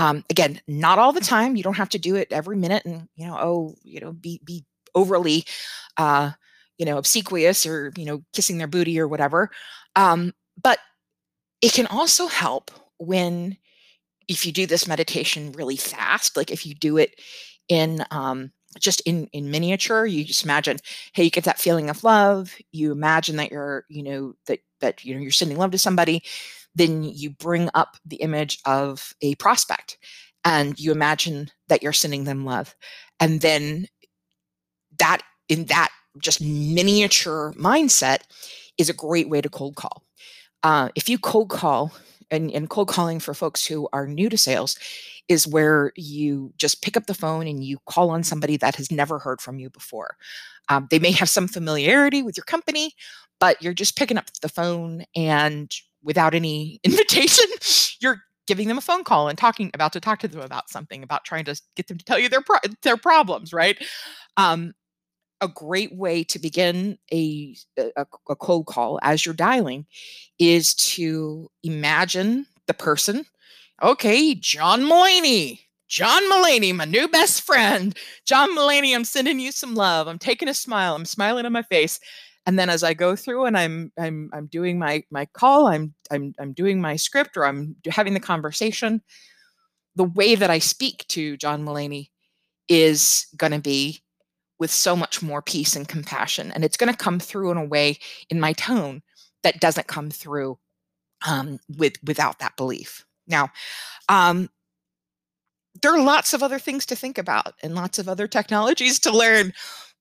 um, 0.00 0.24
again, 0.30 0.62
not 0.66 0.98
all 0.98 1.12
the 1.12 1.20
time. 1.20 1.56
You 1.56 1.62
don't 1.62 1.76
have 1.76 1.90
to 1.90 1.98
do 1.98 2.16
it 2.16 2.32
every 2.32 2.56
minute 2.56 2.86
and, 2.86 3.06
you 3.16 3.26
know, 3.26 3.36
oh, 3.38 3.74
you 3.82 4.00
know, 4.00 4.12
be, 4.12 4.40
be 4.42 4.64
overly, 4.94 5.44
uh, 5.98 6.30
you 6.78 6.86
know, 6.86 6.96
obsequious 6.96 7.66
or, 7.66 7.92
you 7.98 8.06
know, 8.06 8.24
kissing 8.32 8.56
their 8.56 8.66
booty 8.66 8.98
or 8.98 9.06
whatever. 9.06 9.50
Um, 9.96 10.32
but 10.60 10.78
it 11.60 11.74
can 11.74 11.86
also 11.86 12.28
help 12.28 12.70
when, 12.96 13.58
if 14.26 14.46
you 14.46 14.52
do 14.52 14.66
this 14.66 14.88
meditation 14.88 15.52
really 15.52 15.76
fast, 15.76 16.34
like 16.34 16.50
if 16.50 16.64
you 16.64 16.74
do 16.74 16.96
it 16.96 17.20
in, 17.68 18.02
um, 18.10 18.52
just 18.78 19.00
in 19.00 19.26
in 19.32 19.50
miniature 19.50 20.06
you 20.06 20.24
just 20.24 20.44
imagine 20.44 20.76
hey 21.12 21.24
you 21.24 21.30
get 21.30 21.42
that 21.42 21.58
feeling 21.58 21.90
of 21.90 22.04
love 22.04 22.54
you 22.70 22.92
imagine 22.92 23.34
that 23.34 23.50
you're 23.50 23.84
you 23.88 24.00
know 24.00 24.32
that 24.46 24.60
that 24.80 25.04
you 25.04 25.12
know 25.12 25.20
you're 25.20 25.32
sending 25.32 25.58
love 25.58 25.72
to 25.72 25.78
somebody 25.78 26.22
then 26.74 27.04
you 27.04 27.30
bring 27.30 27.68
up 27.74 27.96
the 28.04 28.16
image 28.16 28.58
of 28.64 29.14
a 29.22 29.34
prospect 29.36 29.98
and 30.44 30.78
you 30.78 30.92
imagine 30.92 31.50
that 31.68 31.82
you're 31.82 31.92
sending 31.92 32.24
them 32.24 32.44
love. 32.44 32.74
And 33.18 33.40
then 33.40 33.86
that, 34.98 35.22
in 35.48 35.66
that 35.66 35.90
just 36.18 36.40
miniature 36.40 37.52
mindset, 37.56 38.20
is 38.78 38.88
a 38.88 38.94
great 38.94 39.28
way 39.28 39.40
to 39.40 39.48
cold 39.48 39.76
call. 39.76 40.02
Uh, 40.62 40.88
if 40.94 41.08
you 41.08 41.18
cold 41.18 41.50
call, 41.50 41.92
and, 42.30 42.50
and 42.52 42.70
cold 42.70 42.88
calling 42.88 43.18
for 43.18 43.34
folks 43.34 43.66
who 43.66 43.88
are 43.92 44.06
new 44.06 44.28
to 44.28 44.38
sales 44.38 44.78
is 45.28 45.46
where 45.46 45.92
you 45.96 46.52
just 46.56 46.82
pick 46.82 46.96
up 46.96 47.06
the 47.06 47.14
phone 47.14 47.46
and 47.46 47.64
you 47.64 47.78
call 47.86 48.10
on 48.10 48.22
somebody 48.22 48.56
that 48.56 48.76
has 48.76 48.90
never 48.90 49.18
heard 49.18 49.40
from 49.40 49.58
you 49.58 49.70
before. 49.70 50.16
Um, 50.68 50.86
they 50.90 50.98
may 50.98 51.12
have 51.12 51.28
some 51.28 51.48
familiarity 51.48 52.22
with 52.22 52.36
your 52.36 52.44
company, 52.44 52.92
but 53.38 53.60
you're 53.62 53.74
just 53.74 53.96
picking 53.96 54.16
up 54.16 54.26
the 54.40 54.48
phone 54.48 55.04
and 55.16 55.74
without 56.02 56.34
any 56.34 56.80
invitation, 56.84 57.46
you're 58.00 58.22
giving 58.46 58.68
them 58.68 58.78
a 58.78 58.82
phone 58.82 59.04
call 59.04 59.28
and 59.28 59.38
talking 59.38 59.70
about 59.74 59.92
to 59.92 60.00
talk 60.00 60.18
to 60.20 60.28
them 60.28 60.40
about 60.40 60.68
something, 60.68 61.02
about 61.02 61.24
trying 61.24 61.44
to 61.44 61.60
get 61.76 61.86
them 61.86 61.98
to 61.98 62.04
tell 62.04 62.18
you 62.18 62.28
their 62.28 62.40
pro- 62.40 62.58
their 62.82 62.96
problems, 62.96 63.52
right? 63.52 63.78
Um, 64.36 64.74
a 65.40 65.48
great 65.48 65.94
way 65.96 66.22
to 66.24 66.38
begin 66.38 66.98
a, 67.12 67.56
a, 67.78 68.06
a 68.28 68.36
cold 68.36 68.66
call 68.66 68.98
as 69.02 69.24
you're 69.24 69.34
dialing 69.34 69.86
is 70.38 70.74
to 70.74 71.50
imagine 71.62 72.46
the 72.66 72.74
person. 72.74 73.24
Okay, 73.82 74.34
John 74.34 74.84
Mullaney. 74.84 75.60
John 75.88 76.28
Mullaney, 76.28 76.72
my 76.72 76.84
new 76.84 77.08
best 77.08 77.42
friend. 77.42 77.96
John 78.24 78.54
Mullaney, 78.54 78.94
I'm 78.94 79.04
sending 79.04 79.40
you 79.40 79.50
some 79.50 79.74
love. 79.74 80.06
I'm 80.06 80.18
taking 80.18 80.48
a 80.48 80.54
smile. 80.54 80.94
I'm 80.94 81.04
smiling 81.04 81.46
on 81.46 81.52
my 81.52 81.62
face 81.62 81.98
and 82.46 82.58
then 82.58 82.70
as 82.70 82.82
i 82.82 82.94
go 82.94 83.14
through 83.16 83.44
and 83.44 83.56
i'm 83.56 83.92
i'm 83.98 84.30
i'm 84.32 84.46
doing 84.46 84.78
my 84.78 85.02
my 85.10 85.26
call 85.26 85.66
i'm 85.66 85.94
i'm 86.10 86.34
i'm 86.38 86.52
doing 86.52 86.80
my 86.80 86.96
script 86.96 87.36
or 87.36 87.46
i'm 87.46 87.76
having 87.88 88.14
the 88.14 88.20
conversation 88.20 89.02
the 89.96 90.04
way 90.04 90.34
that 90.34 90.50
i 90.50 90.58
speak 90.58 91.06
to 91.08 91.36
john 91.36 91.62
mullaney 91.62 92.10
is 92.68 93.26
going 93.36 93.52
to 93.52 93.60
be 93.60 94.00
with 94.58 94.70
so 94.70 94.94
much 94.94 95.22
more 95.22 95.42
peace 95.42 95.74
and 95.74 95.88
compassion 95.88 96.52
and 96.52 96.64
it's 96.64 96.76
going 96.76 96.92
to 96.92 96.96
come 96.96 97.18
through 97.18 97.50
in 97.50 97.56
a 97.56 97.64
way 97.64 97.98
in 98.28 98.38
my 98.38 98.52
tone 98.52 99.02
that 99.42 99.60
doesn't 99.60 99.86
come 99.86 100.10
through 100.10 100.58
um, 101.26 101.58
with 101.76 101.94
without 102.04 102.38
that 102.38 102.56
belief. 102.56 103.04
Now 103.26 103.48
um, 104.08 104.48
there 105.82 105.94
are 105.94 106.02
lots 106.02 106.34
of 106.34 106.42
other 106.42 106.58
things 106.58 106.86
to 106.86 106.96
think 106.96 107.18
about 107.18 107.54
and 107.62 107.74
lots 107.74 107.98
of 107.98 108.08
other 108.08 108.26
technologies 108.26 108.98
to 109.00 109.16
learn 109.16 109.52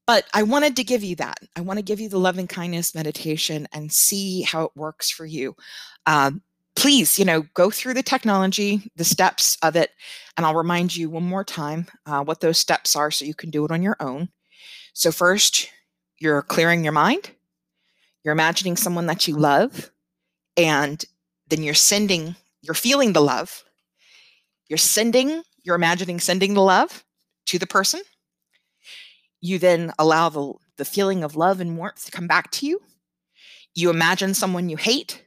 but 0.10 0.26
I 0.34 0.42
wanted 0.42 0.76
to 0.78 0.84
give 0.84 1.04
you 1.04 1.16
that. 1.18 1.38
I 1.56 1.62
want 1.62 1.78
to 1.78 1.84
give 1.84 2.00
you 2.00 2.10
the 2.10 2.18
loving 2.18 2.48
kindness 2.48 2.96
meditation 2.96 3.68
and 3.72 3.92
see 3.92 4.42
how 4.42 4.64
it 4.64 4.72
works 4.76 5.12
for 5.12 5.24
you. 5.24 5.56
Um, 6.08 6.42
please, 6.76 7.20
you 7.20 7.26
know, 7.26 7.44
go 7.54 7.70
through 7.70 7.94
the 7.94 8.02
technology, 8.02 8.90
the 8.96 9.04
steps 9.04 9.56
of 9.62 9.76
it, 9.76 9.92
and 10.36 10.48
I'll 10.48 10.56
remind 10.56 10.96
you 10.96 11.12
one 11.12 11.26
more 11.26 11.44
time 11.44 11.86
uh, 12.08 12.24
what 12.24 12.42
those 12.42 12.58
steps 12.58 12.96
are 12.96 13.12
so 13.12 13.24
you 13.24 13.36
can 13.36 13.52
do 13.52 13.64
it 13.66 13.70
on 13.70 13.84
your 13.84 13.98
own. 14.00 14.30
So, 14.94 15.12
first, 15.12 15.70
you're 16.18 16.42
clearing 16.42 16.84
your 16.84 16.94
mind, 16.94 17.30
you're 18.24 18.32
imagining 18.32 18.78
someone 18.78 19.06
that 19.06 19.28
you 19.28 19.38
love, 19.38 19.92
and 20.58 21.06
then 21.50 21.62
you're 21.62 21.76
sending, 21.76 22.36
you're 22.64 22.74
feeling 22.74 23.14
the 23.14 23.22
love. 23.22 23.64
You're 24.70 24.80
sending, 24.80 25.44
you're 25.62 25.76
imagining 25.76 26.20
sending 26.20 26.56
the 26.56 26.64
love 26.64 27.06
to 27.46 27.60
the 27.60 27.68
person 27.68 28.02
you 29.42 29.60
then 29.60 29.92
allow 29.98 30.30
the, 30.30 30.54
the 30.78 30.86
feeling 30.86 31.24
of 31.24 31.36
love 31.36 31.60
and 31.60 31.78
warmth 31.78 32.06
to 32.06 32.12
come 32.12 32.28
back 32.28 32.52
to 32.52 32.66
you. 32.66 32.82
You 33.76 33.90
imagine 33.90 34.34
someone 34.34 34.70
you 34.70 34.78
hate 34.78 35.24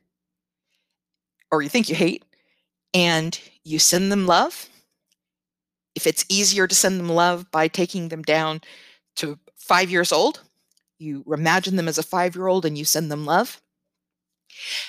or 1.52 1.60
you 1.60 1.68
think 1.68 1.88
you 1.88 1.94
hate, 1.94 2.24
and 2.94 3.38
you 3.62 3.78
send 3.78 4.10
them 4.10 4.26
love. 4.26 4.68
If 5.94 6.06
it's 6.06 6.24
easier 6.30 6.66
to 6.66 6.74
send 6.74 6.98
them 6.98 7.10
love 7.10 7.50
by 7.50 7.68
taking 7.68 8.08
them 8.08 8.22
down 8.22 8.62
to 9.16 9.38
five 9.56 9.90
years 9.90 10.10
old, 10.10 10.40
you 10.98 11.22
imagine 11.30 11.76
them 11.76 11.88
as 11.88 11.98
a 11.98 12.02
five 12.02 12.34
year 12.34 12.46
old 12.46 12.64
and 12.64 12.78
you 12.78 12.86
send 12.86 13.10
them 13.10 13.26
love. 13.26 13.60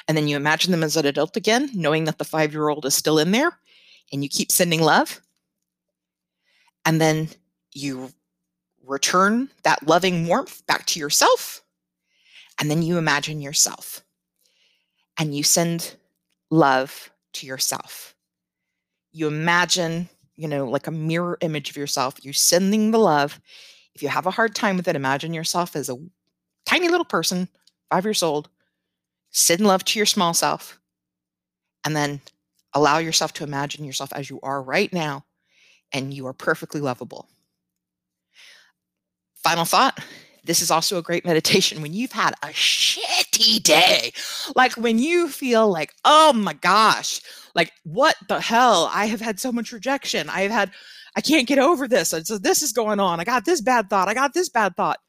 And 0.08 0.18
then 0.18 0.28
you 0.28 0.38
imagine 0.38 0.72
them 0.72 0.84
as 0.84 0.96
an 0.96 1.06
adult 1.06 1.36
again, 1.36 1.70
knowing 1.74 2.06
that 2.06 2.18
the 2.18 2.26
five 2.26 2.54
year 2.54 2.70
old 2.70 2.86
is 2.86 2.96
still 2.96 3.20
in 3.20 3.32
there, 3.32 3.60
and 4.12 4.24
you 4.24 4.30
keep 4.30 4.52
sending 4.52 4.82
love. 4.82 5.20
And 6.86 7.02
then 7.02 7.30
you 7.74 8.12
return 8.86 9.50
that 9.64 9.88
loving 9.88 10.28
warmth 10.28 10.66
back 10.68 10.86
to 10.88 11.00
yourself. 11.00 11.64
And 12.60 12.70
then 12.70 12.82
you 12.82 12.98
imagine 12.98 13.42
yourself 13.42 14.04
and 15.18 15.36
you 15.36 15.44
send 15.44 15.96
love 16.50 17.12
to 17.34 17.48
yourself. 17.48 18.16
You 19.12 19.28
imagine, 19.28 20.10
you 20.36 20.48
know, 20.48 20.68
like 20.68 20.88
a 20.88 20.92
mirror 20.92 21.38
image 21.42 21.70
of 21.70 21.78
yourself. 21.78 22.24
You're 22.24 22.34
sending 22.34 22.92
the 22.92 23.00
love. 23.00 23.40
If 23.96 24.02
you 24.02 24.10
have 24.10 24.26
a 24.26 24.32
hard 24.32 24.56
time 24.56 24.78
with 24.78 24.88
it, 24.88 24.96
imagine 24.96 25.34
yourself 25.34 25.76
as 25.76 25.90
a 25.90 25.98
tiny 26.66 26.90
little 26.90 27.06
person, 27.06 27.48
five 27.92 28.06
years 28.06 28.24
old, 28.24 28.50
send 29.30 29.62
love 29.62 29.84
to 29.86 30.00
your 30.00 30.06
small 30.06 30.34
self, 30.34 30.80
and 31.86 31.96
then 31.96 32.22
allow 32.74 32.98
yourself 32.98 33.34
to 33.34 33.44
imagine 33.44 33.86
yourself 33.86 34.12
as 34.14 34.30
you 34.30 34.40
are 34.42 34.62
right 34.62 34.92
now, 34.92 35.26
and 35.92 36.14
you 36.14 36.26
are 36.26 36.34
perfectly 36.34 36.82
lovable. 36.82 37.28
Final 39.44 39.66
thought 39.66 40.00
this 40.46 40.62
is 40.62 40.72
also 40.72 40.98
a 40.98 41.02
great 41.02 41.26
meditation 41.26 41.82
when 41.82 41.94
you've 41.94 42.12
had 42.12 42.34
a 42.44 42.48
shitty 42.48 43.64
day. 43.64 44.12
Like 44.56 44.74
when 44.74 45.00
you 45.00 45.30
feel 45.30 45.70
like, 45.70 45.94
oh 46.04 46.34
my 46.34 46.54
gosh, 46.54 47.22
like 47.56 47.72
what 47.84 48.16
the 48.28 48.42
hell? 48.42 48.90
I 48.94 49.06
have 49.06 49.22
had 49.22 49.40
so 49.40 49.52
much 49.52 49.72
rejection. 49.72 50.30
I 50.30 50.42
have 50.42 50.52
had, 50.52 50.72
I 51.16 51.22
can't 51.22 51.48
get 51.48 51.60
over 51.60 51.88
this. 51.88 52.10
So 52.10 52.38
this 52.38 52.62
is 52.62 52.74
going 52.74 53.00
on. 53.00 53.20
I 53.20 53.24
got 53.24 53.46
this 53.46 53.62
bad 53.62 53.90
thought. 53.90 54.10
I 54.10 54.14
got 54.14 54.34
this 54.34 54.50
bad 54.50 54.76
thought. 54.76 55.00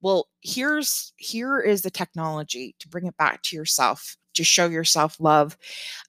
Well, 0.00 0.28
here's 0.40 1.12
here 1.16 1.60
is 1.60 1.82
the 1.82 1.90
technology 1.90 2.74
to 2.80 2.88
bring 2.88 3.06
it 3.06 3.16
back 3.16 3.42
to 3.42 3.56
yourself, 3.56 4.16
to 4.34 4.44
show 4.44 4.66
yourself 4.66 5.16
love 5.20 5.56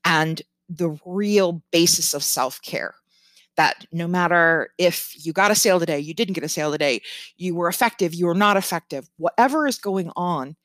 and 0.03 0.41
the 0.67 0.97
real 1.05 1.61
basis 1.71 2.13
of 2.13 2.23
self-care 2.23 2.95
that 3.57 3.85
no 3.91 4.07
matter 4.07 4.69
if 4.77 5.13
you 5.25 5.33
got 5.33 5.51
a 5.51 5.55
sale 5.55 5.79
today, 5.79 5.99
you 5.99 6.13
didn't 6.13 6.33
get 6.33 6.43
a 6.43 6.49
sale 6.49 6.71
today, 6.71 7.01
you 7.37 7.55
were 7.55 7.67
effective, 7.67 8.13
you 8.13 8.25
were 8.25 8.33
not 8.33 8.57
effective, 8.57 9.09
whatever 9.17 9.67
is 9.67 9.77
going 9.77 10.11
on, 10.15 10.55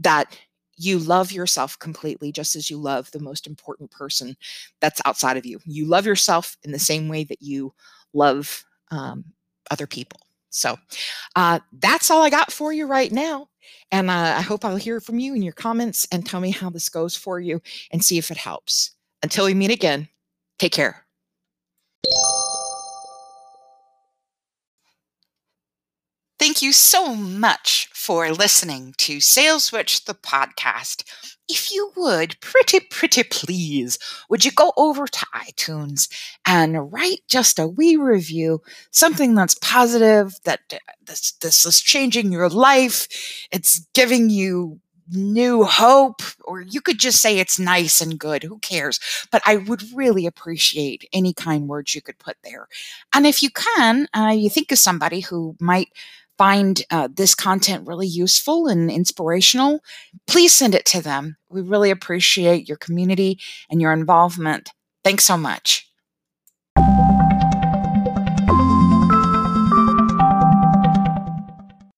that 0.00 0.36
you 0.76 0.98
love 0.98 1.30
yourself 1.30 1.78
completely 1.78 2.32
just 2.32 2.56
as 2.56 2.68
you 2.70 2.76
love 2.76 3.10
the 3.10 3.20
most 3.20 3.46
important 3.46 3.90
person 3.90 4.36
that's 4.80 5.00
outside 5.04 5.36
of 5.36 5.46
you. 5.46 5.60
You 5.64 5.86
love 5.86 6.06
yourself 6.06 6.56
in 6.64 6.72
the 6.72 6.78
same 6.78 7.08
way 7.08 7.24
that 7.24 7.42
you 7.42 7.72
love 8.12 8.64
um, 8.90 9.24
other 9.70 9.86
people. 9.86 10.20
So 10.50 10.76
uh, 11.36 11.60
that's 11.72 12.10
all 12.10 12.22
I 12.22 12.30
got 12.30 12.52
for 12.52 12.72
you 12.72 12.86
right 12.86 13.10
now. 13.10 13.48
And 13.90 14.10
uh, 14.10 14.34
I 14.36 14.42
hope 14.42 14.64
I'll 14.64 14.76
hear 14.76 15.00
from 15.00 15.18
you 15.18 15.34
in 15.34 15.42
your 15.42 15.52
comments 15.52 16.06
and 16.12 16.26
tell 16.26 16.40
me 16.40 16.50
how 16.50 16.68
this 16.68 16.88
goes 16.88 17.16
for 17.16 17.40
you 17.40 17.62
and 17.90 18.04
see 18.04 18.18
if 18.18 18.30
it 18.30 18.36
helps. 18.36 18.90
Until 19.22 19.46
we 19.46 19.54
meet 19.54 19.70
again, 19.70 20.08
take 20.58 20.72
care. 20.72 21.06
Thank 26.38 26.60
you 26.60 26.72
so 26.72 27.14
much 27.14 27.88
for 27.94 28.28
listening 28.32 28.94
to 28.98 29.20
Sales 29.20 29.70
Witch, 29.70 30.06
the 30.06 30.14
podcast. 30.14 31.04
If 31.48 31.70
you 31.72 31.92
would, 31.96 32.40
pretty, 32.40 32.80
pretty 32.80 33.22
please, 33.22 33.96
would 34.28 34.44
you 34.44 34.50
go 34.50 34.72
over 34.76 35.06
to 35.06 35.26
iTunes 35.34 36.08
and 36.44 36.92
write 36.92 37.20
just 37.28 37.60
a 37.60 37.68
wee 37.68 37.94
review, 37.94 38.60
something 38.90 39.36
that's 39.36 39.54
positive, 39.54 40.34
that 40.44 40.60
uh, 40.72 40.78
this, 41.06 41.32
this 41.42 41.64
is 41.64 41.80
changing 41.80 42.32
your 42.32 42.48
life, 42.48 43.06
it's 43.52 43.86
giving 43.94 44.28
you 44.28 44.80
new 45.12 45.64
hope, 45.64 46.22
or 46.44 46.60
you 46.60 46.80
could 46.80 46.98
just 46.98 47.20
say 47.20 47.38
it's 47.38 47.58
nice 47.58 48.00
and 48.00 48.18
good. 48.18 48.42
Who 48.42 48.58
cares? 48.58 48.98
But 49.30 49.42
I 49.46 49.56
would 49.56 49.82
really 49.94 50.26
appreciate 50.26 51.08
any 51.12 51.32
kind 51.32 51.68
words 51.68 51.94
you 51.94 52.02
could 52.02 52.18
put 52.18 52.36
there. 52.42 52.68
And 53.14 53.26
if 53.26 53.42
you 53.42 53.50
can, 53.50 54.08
uh, 54.14 54.32
you 54.34 54.50
think 54.50 54.72
of 54.72 54.78
somebody 54.78 55.20
who 55.20 55.56
might 55.60 55.88
find 56.38 56.82
uh, 56.90 57.08
this 57.12 57.34
content 57.34 57.86
really 57.86 58.06
useful 58.06 58.66
and 58.66 58.90
inspirational, 58.90 59.80
please 60.26 60.52
send 60.52 60.74
it 60.74 60.84
to 60.86 61.02
them. 61.02 61.36
We 61.50 61.60
really 61.60 61.90
appreciate 61.90 62.68
your 62.68 62.78
community 62.78 63.38
and 63.70 63.80
your 63.80 63.92
involvement. 63.92 64.70
Thanks 65.04 65.24
so 65.24 65.36
much. 65.36 65.91